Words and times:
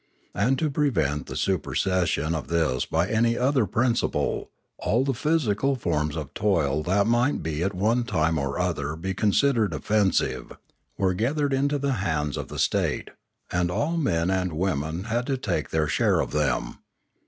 And 0.33 0.57
to 0.57 0.71
prevent 0.71 1.27
the 1.27 1.35
super 1.35 1.75
session 1.75 2.33
of 2.33 2.47
this 2.47 2.87
by 2.87 3.07
any 3.07 3.37
other 3.37 3.67
principle, 3.67 4.49
all 4.79 5.03
the 5.03 5.13
physical 5.13 5.75
forms 5.75 6.15
of 6.15 6.33
toil 6.33 6.81
that 6.81 7.05
might 7.05 7.45
at 7.45 7.75
one 7.75 8.05
time 8.05 8.39
or 8.39 8.57
other 8.57 8.95
be 8.95 9.13
con 9.13 9.31
sidered 9.31 9.73
offensive, 9.73 10.53
were 10.97 11.13
gathered 11.13 11.53
into 11.53 11.77
the 11.77 11.93
hands 12.01 12.35
of 12.35 12.47
the 12.47 12.57
state, 12.57 13.11
and 13.51 13.69
all 13.69 13.95
men 13.95 14.31
and 14.31 14.53
women 14.53 15.03
had 15.03 15.27
to 15.27 15.37
take 15.37 15.69
their 15.69 15.87
share 15.87 16.19
of 16.19 16.31
them. 16.31 16.79